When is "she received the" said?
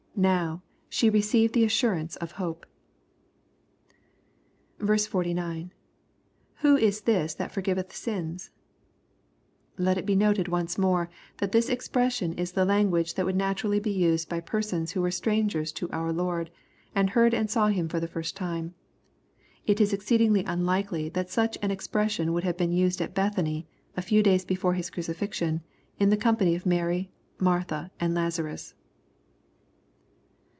0.89-1.63